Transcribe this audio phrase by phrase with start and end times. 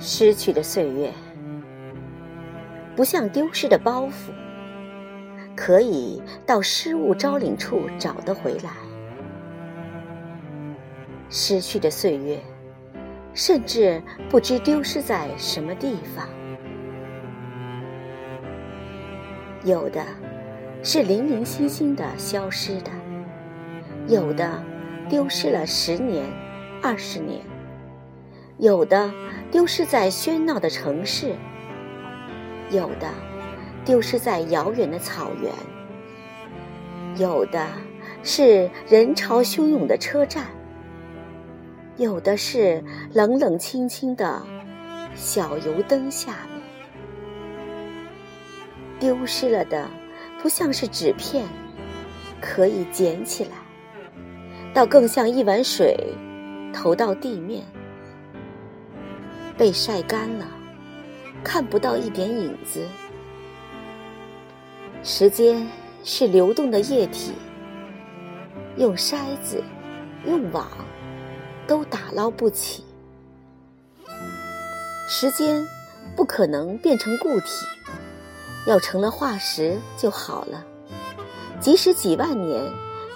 [0.00, 1.12] 失去的岁月，
[2.94, 4.32] 不像丢失的包袱，
[5.56, 8.70] 可以到失物招领处找得回来。
[11.28, 12.40] 失去的岁月，
[13.34, 16.28] 甚至不知丢失在什么地方。
[19.64, 20.02] 有的
[20.82, 22.90] 是零零星星的消失的，
[24.06, 24.62] 有的
[25.08, 26.24] 丢失了十年、
[26.80, 27.40] 二十年，
[28.58, 29.08] 有的
[29.52, 31.32] 丢失在喧闹的城市，
[32.70, 33.08] 有的
[33.84, 35.52] 丢失在遥远的草原，
[37.16, 37.64] 有的
[38.24, 40.44] 是人潮汹涌的车站，
[41.98, 42.82] 有的是
[43.12, 44.42] 冷冷清清的
[45.14, 46.60] 小油灯下面。
[48.98, 49.88] 丢失了的，
[50.42, 51.46] 不像是纸片，
[52.40, 53.50] 可以捡起来，
[54.74, 55.96] 倒更像一碗水，
[56.74, 57.62] 投到地面，
[59.58, 60.46] 被晒干了，
[61.42, 62.86] 看不到一点影子。
[65.02, 65.68] 时间
[66.04, 67.32] 是流动的液体，
[68.76, 69.62] 用筛子，
[70.24, 70.66] 用网，
[71.66, 72.84] 都打捞不起。
[75.08, 75.66] 时间
[76.14, 77.66] 不可能变成固体。
[78.66, 80.62] 要成了化石就好了，
[81.58, 82.70] 即使几万年，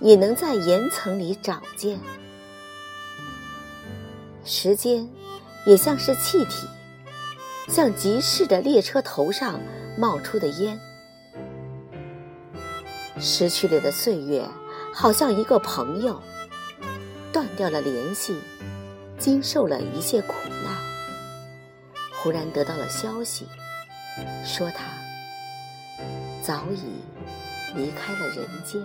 [0.00, 2.00] 也能在岩层里找见。
[4.44, 5.08] 时间
[5.66, 6.66] 也像是气体，
[7.68, 9.60] 像急逝的列车头上
[9.98, 10.78] 冒出的烟。
[13.18, 14.48] 失去了的岁月，
[14.94, 16.22] 好像一个朋友，
[17.32, 18.36] 断掉了联系，
[19.18, 20.72] 经受了一切苦难，
[22.22, 23.46] 忽然得到了消息，
[24.44, 24.84] 说他。
[26.42, 27.02] 早已
[27.74, 28.80] 离开了人间。